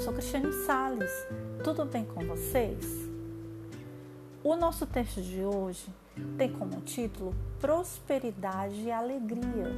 sou 0.00 0.12
Cristiane 0.12 0.52
Sales. 0.66 1.12
Tudo 1.62 1.84
bem 1.84 2.04
com 2.04 2.26
vocês? 2.26 2.84
O 4.42 4.56
nosso 4.56 4.84
texto 4.84 5.22
de 5.22 5.44
hoje 5.44 5.86
tem 6.36 6.52
como 6.52 6.80
título 6.80 7.32
Prosperidade 7.60 8.82
e 8.82 8.90
Alegria. 8.90 9.70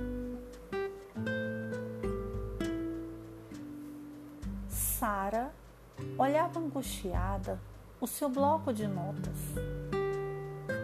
Sara 4.67 5.53
olhava 6.17 6.59
angustiada 6.59 7.61
o 8.01 8.07
seu 8.07 8.31
bloco 8.31 8.73
de 8.73 8.87
notas, 8.87 9.37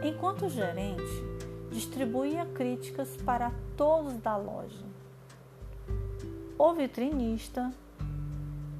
enquanto 0.04 0.44
o 0.44 0.50
gerente 0.50 1.24
distribuía 1.70 2.44
críticas 2.44 3.16
para 3.24 3.50
todos 3.74 4.18
da 4.18 4.36
loja. 4.36 4.99
O 6.62 6.74
vitrinista 6.74 7.72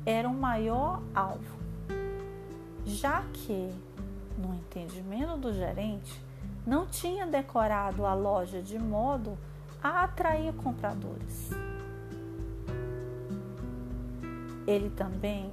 era 0.05 0.29
o 0.29 0.35
maior 0.35 1.03
alvo, 1.15 1.57
já 2.85 3.23
que, 3.33 3.71
no 4.37 4.55
entendimento 4.55 5.39
do 5.39 5.51
gerente, 5.51 6.23
não 6.67 6.85
tinha 6.85 7.27
decorado 7.27 8.05
a 8.05 8.13
loja 8.13 8.61
de 8.61 8.79
modo 8.79 9.39
a 9.83 10.05
atrair 10.05 10.53
compradores. 10.57 11.49
Ele 14.67 14.91
também 14.91 15.51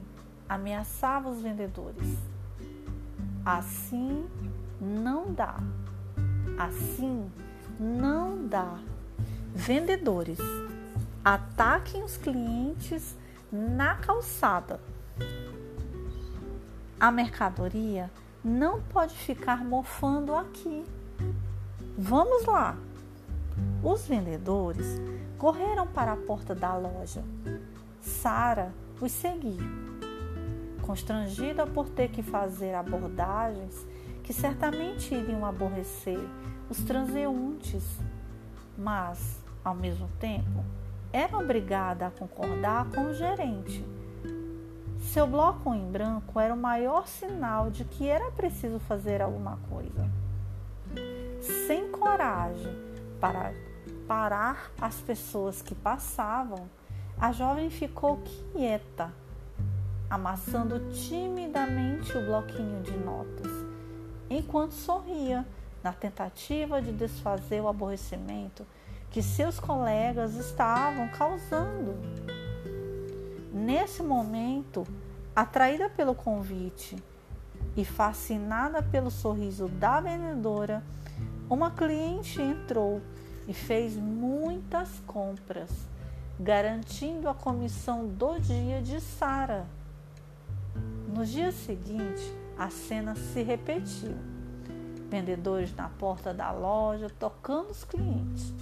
ameaçava 0.50 1.30
os 1.30 1.40
vendedores. 1.40 2.18
Assim 3.46 4.28
não 4.82 5.32
dá. 5.32 5.62
Assim 6.60 7.32
não 7.80 8.46
dá. 8.50 8.78
Vendedores, 9.56 10.40
ataquem 11.24 12.04
os 12.04 12.18
clientes 12.18 13.16
na 13.52 13.96
calçada. 13.96 14.80
A 17.00 17.12
mercadoria 17.12 18.10
não 18.44 18.82
pode 18.82 19.16
ficar 19.16 19.64
mofando 19.64 20.34
aqui. 20.34 20.84
Vamos 21.98 22.46
lá. 22.46 22.76
Os 23.84 24.08
vendedores 24.08 25.00
correram 25.38 25.88
para 25.88 26.14
a 26.14 26.18
porta 26.18 26.56
da 26.56 26.76
loja. 26.76 27.24
Sara 28.02 28.72
os 29.00 29.12
seguiu. 29.12 29.60
Constrangida 30.82 31.68
por 31.68 31.90
ter 31.90 32.10
que 32.10 32.24
fazer 32.24 32.74
abordagens 32.74 33.86
que 34.24 34.34
certamente 34.34 35.14
iriam 35.14 35.46
aborrecer 35.46 36.20
os 36.70 36.80
transeuntes, 36.80 37.84
mas, 38.78 39.42
ao 39.64 39.74
mesmo 39.74 40.10
tempo, 40.20 40.66
era 41.12 41.38
obrigada 41.38 42.08
a 42.08 42.12
concordar 42.12 42.86
com 42.92 43.06
o 43.06 43.14
gerente. 43.14 43.86
Seu 45.00 45.26
bloco 45.26 45.74
em 45.74 45.90
branco 45.90 46.40
era 46.40 46.54
o 46.54 46.58
maior 46.58 47.08
sinal 47.08 47.72
de 47.72 47.86
que 47.86 48.08
era 48.08 48.30
preciso 48.32 48.80
fazer 48.80 49.22
alguma 49.22 49.58
coisa. 49.70 50.10
Sem 51.66 51.90
coragem 51.92 52.76
para 53.20 53.54
parar 54.08 54.72
as 54.80 54.96
pessoas 54.96 55.62
que 55.62 55.74
passavam, 55.74 56.70
a 57.20 57.32
jovem 57.32 57.70
ficou 57.70 58.22
quieta, 58.54 59.12
amassando 60.10 60.92
timidamente 60.92 62.18
o 62.18 62.26
bloquinho 62.26 62.82
de 62.84 62.96
notas, 62.98 63.52
enquanto 64.30 64.74
sorria 64.74 65.46
na 65.84 65.94
tentativa 65.94 66.82
de 66.82 66.92
desfazer 66.92 67.62
o 67.62 67.68
aborrecimento 67.68 68.66
que 69.10 69.22
seus 69.22 69.60
colegas 69.60 70.36
estavam 70.36 71.08
causando. 71.08 71.96
Nesse 73.52 74.04
momento, 74.04 74.86
atraída 75.36 75.90
pelo 75.90 76.14
convite 76.14 76.96
e 77.76 77.86
fascinada 77.86 78.82
pelo 78.82 79.10
sorriso 79.10 79.68
da 79.68 80.00
vendedora, 80.02 80.84
uma 81.50 81.72
cliente 81.72 82.42
entrou 82.42 83.02
e 83.48 83.54
fez 83.54 83.96
muitas 83.96 85.00
compras, 85.08 85.70
garantindo 86.40 87.30
a 87.30 87.34
comissão 87.34 88.06
do 88.06 88.38
dia 88.40 88.82
de 88.82 89.00
Sara. 89.00 89.66
No 91.08 91.26
dia 91.26 91.52
seguinte, 91.52 92.34
a 92.58 92.70
cena 92.70 93.16
se 93.16 93.42
repetiu. 93.42 94.16
Vendedores 95.10 95.74
na 95.74 95.88
porta 95.88 96.34
da 96.34 96.52
loja 96.52 97.10
tocando 97.18 97.70
os 97.72 97.86
clientes 97.86 98.54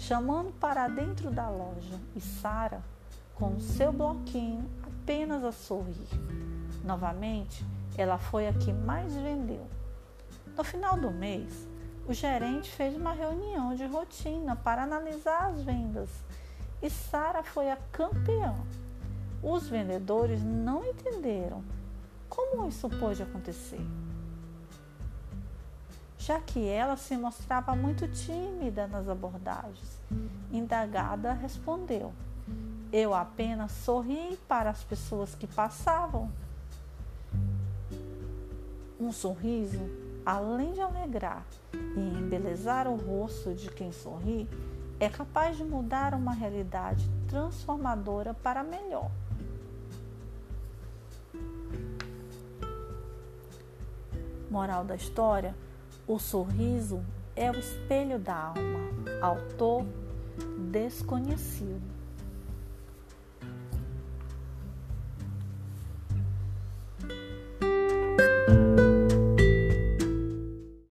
chamando 0.00 0.50
para 0.58 0.88
dentro 0.88 1.30
da 1.30 1.48
loja 1.50 2.00
e 2.16 2.20
Sara, 2.20 2.82
com 3.34 3.60
seu 3.60 3.92
bloquinho, 3.92 4.68
apenas 4.82 5.44
a 5.44 5.52
sorrir. 5.52 6.08
Novamente, 6.82 7.64
ela 7.98 8.16
foi 8.16 8.48
a 8.48 8.52
que 8.52 8.72
mais 8.72 9.14
vendeu. 9.14 9.66
No 10.56 10.64
final 10.64 10.96
do 10.96 11.10
mês, 11.10 11.68
o 12.08 12.14
gerente 12.14 12.70
fez 12.70 12.96
uma 12.96 13.12
reunião 13.12 13.74
de 13.74 13.84
rotina 13.84 14.56
para 14.56 14.82
analisar 14.82 15.50
as 15.50 15.62
vendas 15.62 16.08
e 16.82 16.88
Sara 16.88 17.42
foi 17.42 17.70
a 17.70 17.76
campeã. 17.92 18.56
Os 19.42 19.68
vendedores 19.68 20.42
não 20.42 20.82
entenderam 20.84 21.62
como 22.28 22.66
isso 22.66 22.88
pôde 22.88 23.22
acontecer 23.22 23.80
já 26.30 26.38
que 26.38 26.64
ela 26.64 26.96
se 26.96 27.16
mostrava 27.16 27.74
muito 27.74 28.06
tímida 28.06 28.86
nas 28.86 29.08
abordagens. 29.08 30.00
Indagada 30.52 31.32
respondeu: 31.32 32.12
Eu 32.92 33.12
apenas 33.12 33.72
sorri 33.72 34.38
para 34.46 34.70
as 34.70 34.84
pessoas 34.84 35.34
que 35.34 35.48
passavam. 35.48 36.30
Um 39.00 39.10
sorriso, 39.10 39.80
além 40.24 40.72
de 40.72 40.80
alegrar 40.80 41.44
e 41.74 41.98
embelezar 41.98 42.86
o 42.86 42.94
rosto 42.94 43.52
de 43.52 43.68
quem 43.68 43.90
sorri, 43.90 44.48
é 45.00 45.08
capaz 45.08 45.56
de 45.56 45.64
mudar 45.64 46.14
uma 46.14 46.32
realidade 46.32 47.10
transformadora 47.26 48.34
para 48.34 48.62
melhor. 48.62 49.10
Moral 54.48 54.84
da 54.84 54.94
história: 54.94 55.56
o 56.12 56.18
sorriso 56.18 57.00
é 57.36 57.48
o 57.52 57.54
espelho 57.54 58.18
da 58.18 58.34
alma. 58.34 58.80
Autor 59.22 59.86
desconhecido. 60.72 61.99